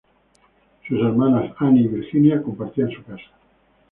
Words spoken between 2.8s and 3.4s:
su casa.